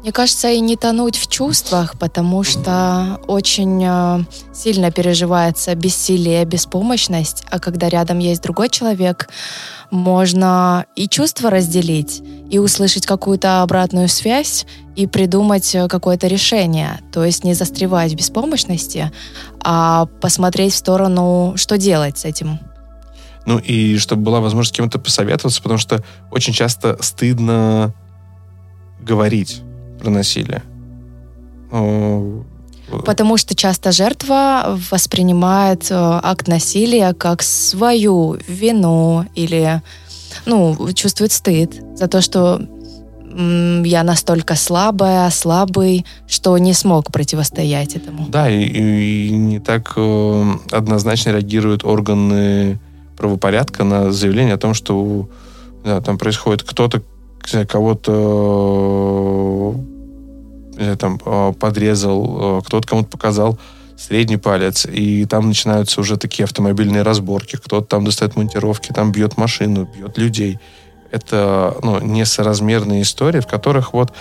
[0.00, 4.20] Мне кажется, и не тонуть в чувствах, потому что очень э,
[4.54, 9.28] сильно переживается бессилие, беспомощность, а когда рядом есть другой человек,
[9.90, 17.00] можно и чувства разделить, и услышать какую-то обратную связь, и придумать э, какое-то решение.
[17.12, 19.10] То есть не застревать в беспомощности,
[19.64, 22.60] а посмотреть в сторону, что делать с этим.
[23.46, 27.92] Ну и чтобы была возможность кем-то посоветоваться, потому что очень часто стыдно
[29.00, 29.62] говорить
[29.98, 30.62] про насилие.
[31.70, 32.44] Ну,
[33.04, 39.82] Потому что часто жертва воспринимает э, акт насилия как свою вину или
[40.46, 42.60] ну, чувствует стыд за то, что
[43.30, 48.26] я настолько слабая, слабый, что не смог противостоять этому.
[48.28, 52.80] Да, и, и не так э, однозначно реагируют органы
[53.16, 55.28] правопорядка на заявление о том, что
[55.84, 57.02] да, там происходит кто-то,
[57.68, 58.14] кого-то
[60.76, 63.58] э, там э, подрезал, э, кто-то кому-то показал
[63.96, 69.36] средний палец, и там начинаются уже такие автомобильные разборки, кто-то там достает монтировки, там бьет
[69.36, 70.58] машину, бьет людей.
[71.10, 74.12] Это ну, несоразмерные истории, в которых вот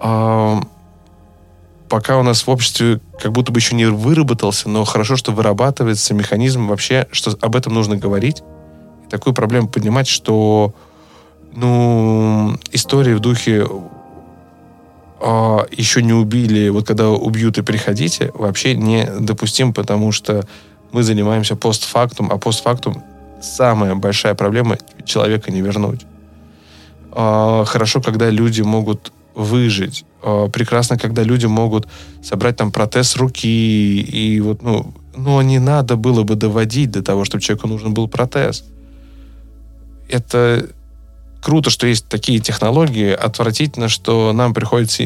[0.00, 0.60] э,
[1.88, 6.14] пока у нас в обществе как будто бы еще не выработался, но хорошо, что вырабатывается
[6.14, 8.42] механизм вообще, что об этом нужно говорить,
[9.10, 10.74] такую проблему поднимать, что
[11.54, 13.66] ну, истории в духе
[15.20, 20.46] а, еще не убили, вот когда убьют и приходите, вообще не допустим, потому что
[20.90, 23.02] мы занимаемся постфактум, а постфактум
[23.40, 26.06] самая большая проблема человека не вернуть.
[27.12, 30.04] А, хорошо, когда люди могут выжить.
[30.22, 31.86] А, прекрасно, когда люди могут
[32.22, 37.24] собрать там протез руки и вот, ну, но не надо было бы доводить до того,
[37.24, 38.64] чтобы человеку нужен был протез.
[40.08, 40.68] Это
[41.42, 45.04] круто, что есть такие технологии, отвратительно, что нам приходится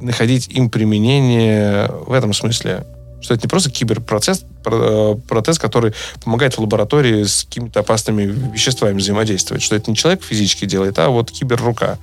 [0.00, 2.84] находить им применение в этом смысле.
[3.22, 9.62] Что это не просто киберпроцесс, протез, который помогает в лаборатории с какими-то опасными веществами взаимодействовать.
[9.62, 11.98] Что это не человек физически делает, а вот киберрука.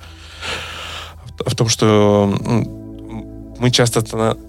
[1.38, 2.34] В том, что
[3.58, 4.00] мы часто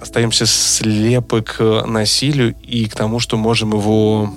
[0.01, 4.33] остаемся слепы к насилию и к тому, что можем его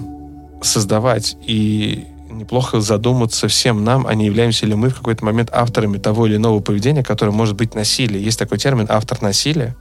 [0.63, 1.37] создавать.
[1.47, 2.05] И
[2.39, 6.37] неплохо задуматься всем нам, а не являемся ли мы в какой-то момент авторами того или
[6.37, 8.23] иного поведения, которое может быть насилие.
[8.23, 9.77] Есть такой термин «автор насилия»,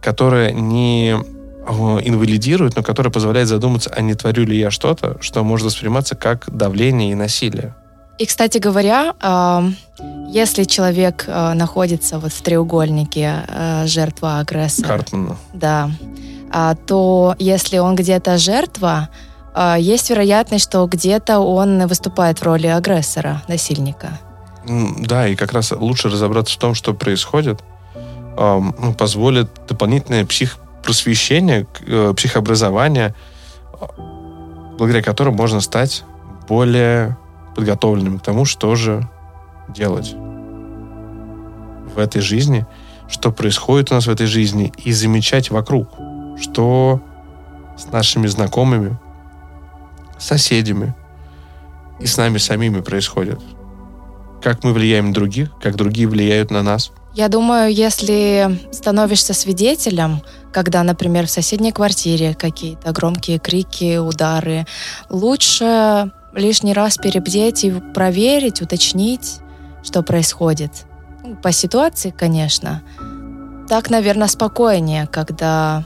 [0.00, 5.66] которое не инвалидирует, но которое позволяет задуматься, а не творю ли я что-то, что может
[5.66, 7.74] восприниматься как давление и насилие.
[8.18, 9.14] И, кстати говоря,
[10.28, 13.44] если человек находится вот в треугольнике
[13.84, 15.36] жертва агрессора, Картмана.
[15.54, 15.90] да,
[16.52, 19.08] а, то если он где-то жертва,
[19.78, 24.18] есть вероятность, что где-то он выступает в роли агрессора, насильника.
[24.66, 27.60] Да, и как раз лучше разобраться в том, что происходит,
[28.36, 33.14] ну, позволит дополнительное психпросвещение, э, психообразование,
[34.78, 36.04] благодаря которому можно стать
[36.48, 37.16] более
[37.54, 39.08] подготовленным к тому, что же
[39.68, 40.14] делать
[41.94, 42.66] в этой жизни,
[43.08, 45.88] что происходит у нас в этой жизни, и замечать вокруг,
[46.40, 47.00] что
[47.76, 48.98] с нашими знакомыми,
[50.22, 50.94] соседями
[52.00, 53.40] и с нами самими происходит.
[54.42, 56.90] Как мы влияем на других, как другие влияют на нас.
[57.14, 64.66] Я думаю, если становишься свидетелем, когда, например, в соседней квартире какие-то громкие крики, удары,
[65.10, 69.40] лучше лишний раз перебдеть и проверить, уточнить,
[69.82, 70.72] что происходит.
[71.22, 72.82] Ну, по ситуации, конечно.
[73.68, 75.84] Так, наверное, спокойнее, когда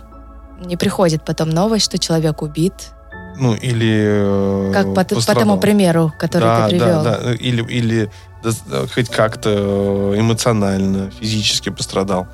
[0.64, 2.92] не приходит потом новость, что человек убит,
[3.38, 7.02] ну, или э, Как по, по тому примеру, который да, ты привел.
[7.02, 7.34] Да, да.
[7.34, 8.10] Или, или
[8.42, 9.50] да, хоть как-то
[10.14, 12.26] э, эмоционально, физически пострадал.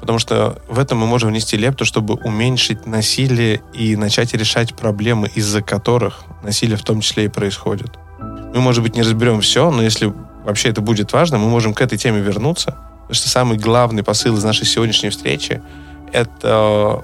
[0.00, 5.30] Потому что в этом мы можем внести лепту, чтобы уменьшить насилие и начать решать проблемы,
[5.34, 7.90] из-за которых насилие в том числе и происходит.
[8.18, 10.12] Мы, может быть, не разберем все, но если
[10.44, 12.76] вообще это будет важно, мы можем к этой теме вернуться.
[13.02, 15.62] Потому что самый главный посыл из нашей сегодняшней встречи—
[16.12, 17.02] это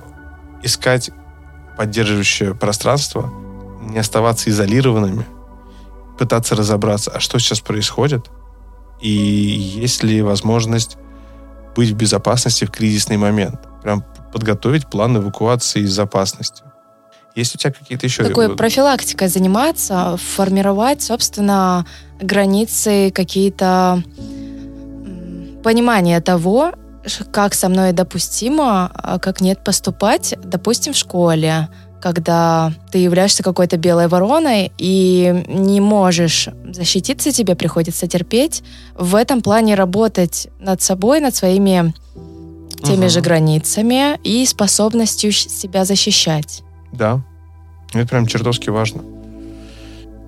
[0.63, 1.11] искать
[1.81, 3.33] поддерживающее пространство,
[3.81, 5.25] не оставаться изолированными,
[6.19, 8.31] пытаться разобраться, а что сейчас происходит,
[9.01, 10.99] и есть ли возможность
[11.75, 13.61] быть в безопасности в кризисный момент.
[13.83, 16.65] Прям подготовить план эвакуации из опасности.
[17.35, 18.25] Есть у тебя какие-то еще...
[18.25, 21.87] Такой профилактикой заниматься, формировать, собственно,
[22.21, 24.03] границы, какие-то
[25.65, 26.75] понимание того,
[27.31, 31.69] как со мной допустимо, а как нет поступать, допустим, в школе,
[32.01, 38.63] когда ты являешься какой-то белой вороной и не можешь защититься, тебе приходится терпеть.
[38.97, 41.95] В этом плане работать над собой, над своими
[42.83, 43.11] теми угу.
[43.11, 46.63] же границами и способностью себя защищать.
[46.93, 47.21] Да,
[47.93, 49.03] это прям чертовски важно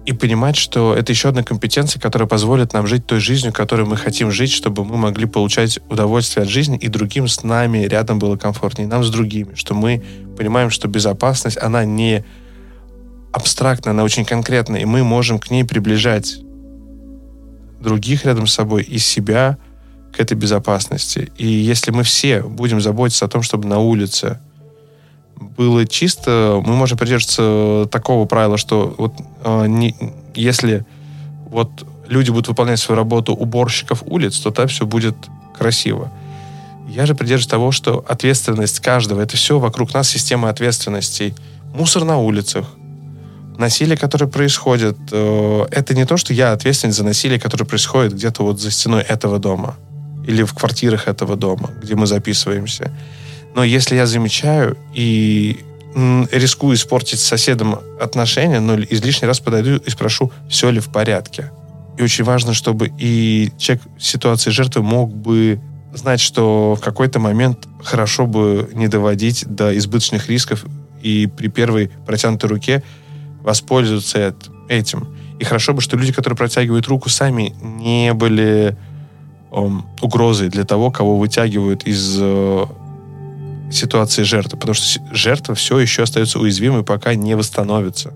[0.05, 3.97] и понимать, что это еще одна компетенция, которая позволит нам жить той жизнью, которой мы
[3.97, 8.37] хотим жить, чтобы мы могли получать удовольствие от жизни, и другим с нами рядом было
[8.37, 10.03] комфортнее, нам с другими, что мы
[10.37, 12.25] понимаем, что безопасность, она не
[13.33, 16.41] абстрактная, она очень конкретная, и мы можем к ней приближать
[17.81, 19.59] других рядом с собой и себя
[20.13, 21.33] к этой безопасности.
[21.39, 24.41] И если мы все будем заботиться о том, чтобы на улице
[25.43, 29.95] было чисто, мы можем придерживаться такого правила, что вот э, не,
[30.35, 30.85] если
[31.47, 31.71] вот
[32.09, 35.17] люди будут выполнять свою работу уборщиков улиц, то там все будет
[35.57, 36.11] красиво.
[36.89, 41.35] Я же придерживаюсь того, что ответственность каждого, это все вокруг нас система ответственностей.
[41.75, 42.67] Мусор на улицах,
[43.57, 48.43] насилие, которое происходит, э, это не то, что я ответственен за насилие, которое происходит где-то
[48.43, 49.77] вот за стеной этого дома
[50.27, 52.93] или в квартирах этого дома, где мы записываемся.
[53.55, 59.91] Но если я замечаю и рискую испортить с соседом отношения, но излишний раз подойду и
[59.91, 61.51] спрошу, все ли в порядке.
[61.99, 65.61] И очень важно, чтобы и человек в ситуации жертвы мог бы
[65.93, 70.65] знать, что в какой-то момент хорошо бы не доводить до избыточных рисков
[71.03, 72.83] и при первой протянутой руке
[73.43, 74.35] воспользоваться
[74.69, 75.09] этим.
[75.39, 78.77] И хорошо бы, что люди, которые протягивают руку, сами не были
[79.51, 82.65] эм, угрозой для того, кого вытягивают из э,
[83.75, 88.13] ситуации жертвы, потому что жертва все еще остается уязвимой, пока не восстановится.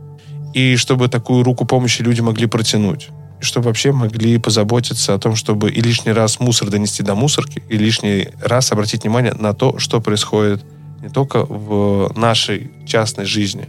[0.54, 3.08] И чтобы такую руку помощи люди могли протянуть.
[3.40, 7.62] И чтобы вообще могли позаботиться о том, чтобы и лишний раз мусор донести до мусорки,
[7.68, 10.64] и лишний раз обратить внимание на то, что происходит
[11.02, 13.68] не только в нашей частной жизни,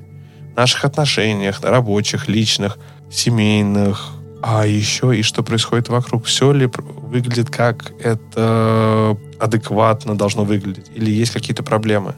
[0.56, 2.78] наших отношениях, рабочих, личных,
[3.12, 6.26] семейных, а еще и что происходит вокруг.
[6.26, 6.70] Все ли
[7.02, 10.92] выглядит как это адекватно должно выглядеть?
[10.94, 12.14] Или есть какие-то проблемы?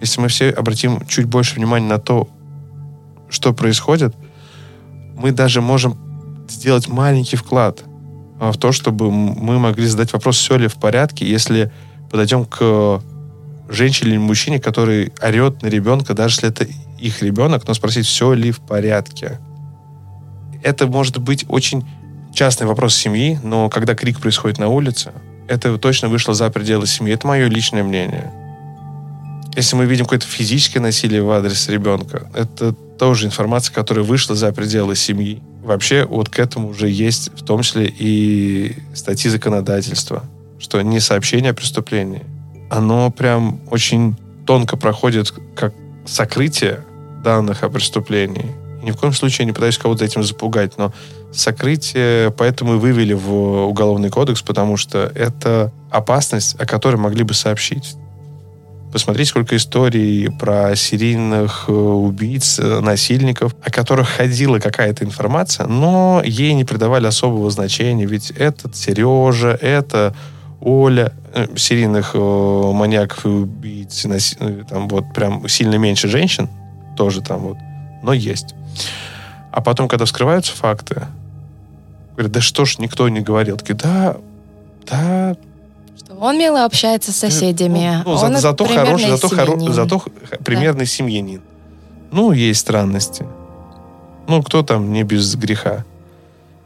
[0.00, 2.28] Если мы все обратим чуть больше внимания на то,
[3.28, 4.14] что происходит,
[5.16, 5.96] мы даже можем
[6.48, 7.82] сделать маленький вклад
[8.38, 11.72] а, в то, чтобы мы могли задать вопрос, все ли в порядке, если
[12.10, 13.02] подойдем к
[13.68, 16.66] женщине или мужчине, который орет на ребенка, даже если это
[17.00, 19.40] их ребенок, но спросить, все ли в порядке
[20.66, 21.86] это может быть очень
[22.34, 25.12] частный вопрос семьи, но когда крик происходит на улице,
[25.46, 27.14] это точно вышло за пределы семьи.
[27.14, 28.32] Это мое личное мнение.
[29.54, 34.52] Если мы видим какое-то физическое насилие в адрес ребенка, это тоже информация, которая вышла за
[34.52, 35.40] пределы семьи.
[35.62, 40.24] Вообще вот к этому уже есть в том числе и статьи законодательства,
[40.58, 42.24] что не сообщение о преступлении,
[42.70, 45.72] оно прям очень тонко проходит как
[46.06, 46.80] сокрытие
[47.22, 50.92] данных о преступлении ни в коем случае не пытаюсь кого-то этим запугать, но
[51.32, 57.34] сокрытие поэтому и вывели в Уголовный кодекс, потому что это опасность, о которой могли бы
[57.34, 57.96] сообщить.
[58.92, 66.22] Посмотрите, сколько историй про серийных э, убийц, э, насильников, о которых ходила какая-то информация, но
[66.24, 70.14] ей не придавали особого значения, ведь этот Сережа, это
[70.60, 74.06] Оля, э, серийных маньяков и убийц,
[74.70, 76.48] там вот прям сильно меньше женщин,
[76.96, 77.58] тоже там вот,
[78.02, 78.55] но есть.
[79.52, 81.06] А потом, когда вскрываются факты,
[82.12, 83.56] говорят, да что ж никто не говорил.
[83.56, 84.16] Такие, да,
[84.86, 85.36] да.
[85.98, 88.02] Что он мило общается с соседями.
[88.04, 90.02] Ну, ну, он за, зато хороший, зато, хоро, зато
[90.44, 90.86] примерный да.
[90.86, 91.42] семьянин.
[92.10, 93.26] Ну, есть странности.
[94.28, 95.84] Ну, кто там не без греха.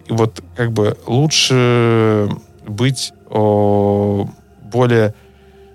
[0.07, 2.29] И вот как бы лучше
[2.66, 4.29] быть о,
[4.62, 5.14] более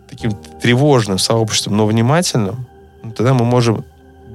[0.09, 2.67] таким тревожным сообществом, но внимательным,
[3.15, 3.85] тогда мы можем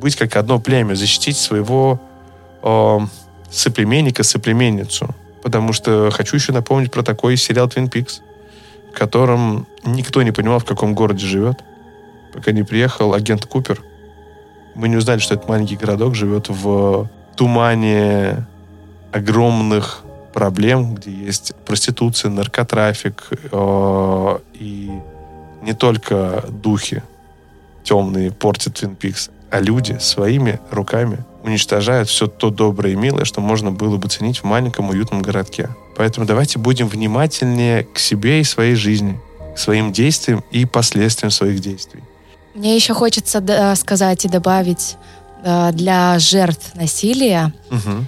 [0.00, 2.00] быть как одно племя, защитить своего
[2.62, 2.98] э,
[3.50, 5.14] соплеменника, соплеменницу.
[5.42, 8.20] Потому что хочу еще напомнить про такой сериал Twin Peaks,
[8.92, 11.58] в котором никто не понимал, в каком городе живет,
[12.32, 13.82] пока не приехал агент Купер.
[14.74, 18.46] Мы не узнали, что этот маленький городок живет в тумане
[19.12, 20.02] огромных
[20.32, 24.90] проблем, где есть проституция, наркотрафик э, и
[25.62, 27.02] не только духи
[27.82, 33.40] темные портят Твин Пикс, а люди своими руками уничтожают все то доброе и милое, что
[33.40, 35.70] можно было бы ценить в маленьком уютном городке.
[35.96, 39.20] Поэтому давайте будем внимательнее к себе и своей жизни,
[39.54, 42.02] к своим действиям и последствиям своих действий.
[42.54, 44.96] Мне еще хочется сказать и добавить
[45.44, 48.04] э, для жертв насилия угу.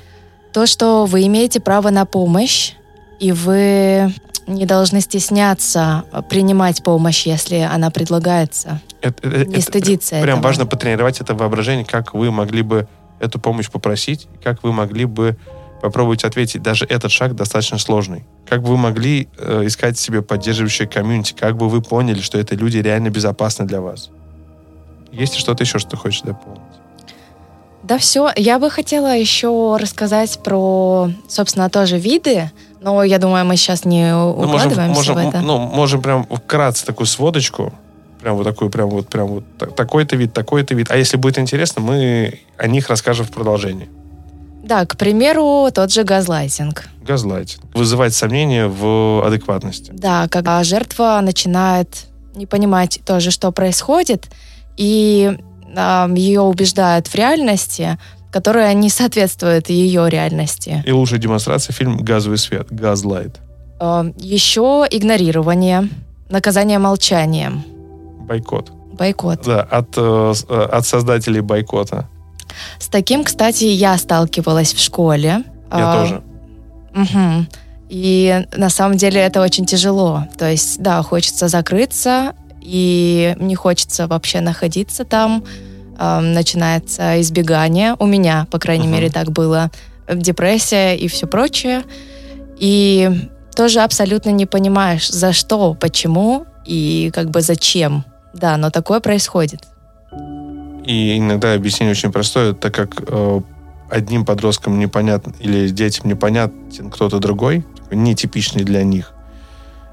[0.52, 2.72] то, что вы имеете право на помощь,
[3.20, 4.12] и вы
[4.46, 8.80] не должны стесняться принимать помощь, если она предлагается.
[9.00, 10.48] Это, не это, стыдиться это, Прям этого.
[10.48, 12.88] важно потренировать это воображение, как вы могли бы
[13.20, 15.36] эту помощь попросить, как вы могли бы
[15.80, 16.62] попробовать ответить.
[16.62, 18.24] Даже этот шаг достаточно сложный.
[18.48, 22.54] Как бы вы могли э, искать себе поддерживающее комьюнити, как бы вы поняли, что это
[22.54, 24.10] люди реально безопасны для вас.
[25.10, 26.62] Есть ли что-то еще, что хочешь дополнить?
[27.82, 28.30] Да все.
[28.36, 32.50] Я бы хотела еще рассказать про, собственно, тоже виды,
[32.82, 35.40] но я думаю, мы сейчас не укладываемся ну, можем, можем, в это.
[35.40, 37.72] Ну, можем прям вкратце такую сводочку,
[38.20, 39.44] прям вот такую, прям вот, прям вот
[39.76, 40.90] такой-то вид, такой-то вид.
[40.90, 43.88] А если будет интересно, мы о них расскажем в продолжении.
[44.62, 46.84] Да, к примеру, тот же газлайтинг.
[47.02, 47.64] Газлайтинг.
[47.74, 49.90] Вызывать сомнения в адекватности.
[49.92, 54.28] Да, когда жертва начинает не понимать тоже, что происходит,
[54.76, 55.36] и
[55.76, 57.98] э, ее убеждают в реальности,
[58.32, 60.82] которая не соответствует ее реальности.
[60.86, 63.40] И лучшая демонстрация фильм «Газовый свет», «Газлайт».
[63.78, 65.88] Э, еще игнорирование,
[66.30, 67.62] наказание молчанием.
[68.26, 68.72] Бойкот.
[68.98, 69.42] Бойкот.
[69.44, 72.08] Да, от, э, э, от создателей бойкота.
[72.78, 75.44] С таким, кстати, я сталкивалась в школе.
[75.70, 76.22] Я а, тоже.
[76.94, 77.46] Угу.
[77.90, 80.24] И на самом деле это очень тяжело.
[80.38, 85.44] То есть, да, хочется закрыться, и не хочется вообще находиться там.
[85.98, 87.96] Э, начинается избегание.
[87.98, 88.90] У меня, по крайней uh-huh.
[88.90, 89.70] мере, так было.
[90.12, 91.82] Депрессия и все прочее.
[92.58, 93.10] И
[93.54, 98.04] тоже абсолютно не понимаешь, за что, почему и как бы зачем.
[98.32, 99.62] Да, но такое происходит.
[100.84, 103.40] И иногда объяснение очень простое, так как э,
[103.90, 109.12] одним подросткам непонятно или детям непонятен кто-то другой, нетипичный для них,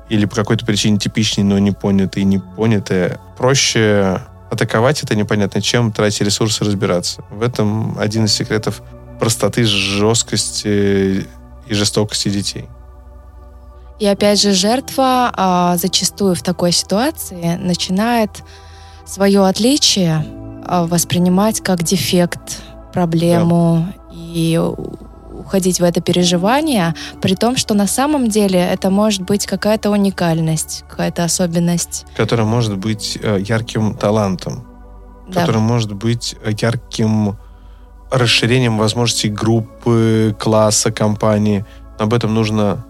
[0.10, 5.92] или по какой-то причине типичный, но не понятый, не понятый, проще атаковать это непонятно, чем
[5.92, 7.24] тратить ресурсы разбираться.
[7.30, 8.82] В этом один из секретов
[9.20, 11.28] простоты, жесткости
[11.68, 12.68] и жестокости детей.
[14.00, 18.30] И опять же, жертва а, зачастую в такой ситуации начинает
[19.06, 20.26] свое отличие
[20.66, 22.62] а, воспринимать как дефект,
[22.94, 24.16] проблему да.
[24.16, 24.60] и
[25.50, 30.86] уходить в это переживание, при том, что на самом деле это может быть какая-то уникальность,
[30.88, 32.06] какая-то особенность.
[32.16, 34.64] Которая может быть э, ярким талантом,
[35.28, 35.42] да.
[35.42, 37.36] которая может быть э, ярким
[38.12, 41.66] расширением возможностей группы, класса, компании.
[41.98, 42.86] Но об этом нужно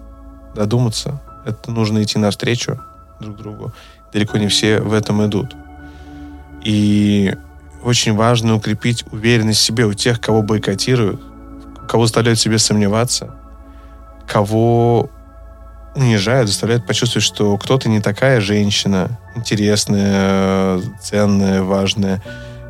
[0.53, 1.21] додуматься.
[1.45, 2.77] Это нужно идти навстречу
[3.21, 3.71] друг другу.
[4.11, 5.55] Далеко не все в этом идут.
[6.65, 7.33] И
[7.83, 11.21] очень важно укрепить уверенность в себе у тех, кого бойкотируют,
[11.89, 13.35] кого заставляют себе сомневаться,
[14.27, 15.09] кого
[15.95, 22.21] унижают, заставляют почувствовать, что кто-то не такая женщина, интересная, ценная, важная,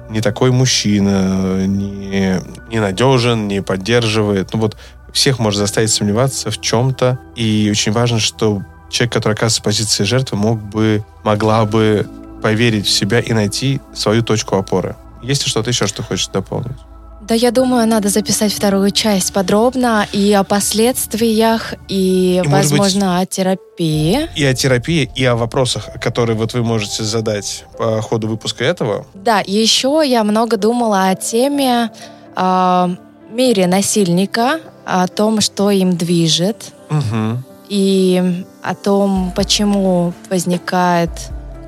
[0.09, 2.39] не такой мужчина, не,
[2.69, 4.53] не надежен, не поддерживает.
[4.53, 4.77] Ну вот
[5.11, 7.19] всех может заставить сомневаться в чем-то.
[7.35, 12.07] И очень важно, что человек, который оказывается в позиции жертвы, мог бы, могла бы
[12.41, 14.95] поверить в себя и найти свою точку опоры.
[15.21, 16.77] Есть ли что-то еще, что хочешь дополнить?
[17.29, 23.29] Да, я думаю, надо записать вторую часть подробно и о последствиях, и, и возможно, быть,
[23.29, 24.27] о терапии.
[24.35, 29.05] И о терапии, и о вопросах, которые вот вы можете задать по ходу выпуска этого.
[29.13, 31.91] Да, еще я много думала о теме
[32.35, 32.95] э,
[33.29, 37.43] мире насильника, о том, что им движет, угу.
[37.69, 41.11] и о том, почему возникает,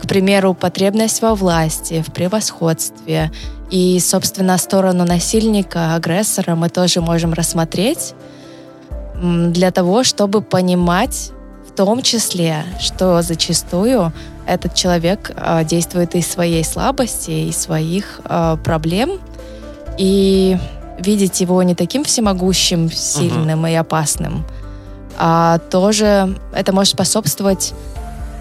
[0.01, 3.31] к примеру, потребность во власти, в превосходстве
[3.69, 8.15] и, собственно, сторону насильника, агрессора мы тоже можем рассмотреть
[9.21, 11.31] для того, чтобы понимать
[11.67, 14.11] в том числе, что зачастую
[14.47, 19.19] этот человек э, действует из своей слабости, из своих э, проблем,
[19.99, 20.57] и
[20.97, 23.71] видеть его не таким всемогущим, сильным uh-huh.
[23.71, 24.45] и опасным,
[25.17, 27.73] а тоже это может способствовать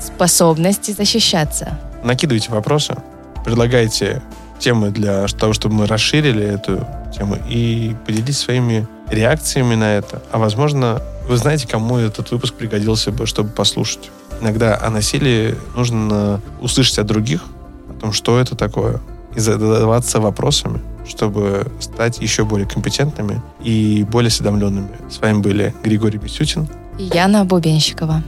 [0.01, 1.79] способности защищаться.
[2.03, 2.97] Накидывайте вопросы,
[3.45, 4.23] предлагайте
[4.59, 6.87] темы для того, чтобы мы расширили эту
[7.17, 10.23] тему и поделитесь своими реакциями на это.
[10.31, 14.11] А возможно, вы знаете, кому этот выпуск пригодился бы, чтобы послушать.
[14.41, 17.45] Иногда о насилии нужно услышать от других,
[17.89, 19.01] о том, что это такое,
[19.35, 24.89] и задаваться вопросами, чтобы стать еще более компетентными и более осведомленными.
[25.11, 28.23] С вами были Григорий Бесютин и Яна Бубенщикова.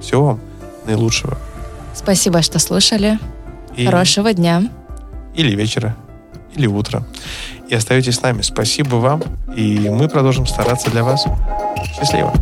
[0.00, 0.40] Всего вам
[0.86, 1.38] наилучшего.
[1.94, 3.18] Спасибо, что слушали.
[3.76, 3.84] И...
[3.84, 4.62] Хорошего дня
[5.34, 5.96] или вечера,
[6.54, 7.04] или утра.
[7.68, 8.42] И оставайтесь с нами.
[8.42, 9.22] Спасибо вам,
[9.54, 11.24] и мы продолжим стараться для вас.
[11.98, 12.32] Счастливо!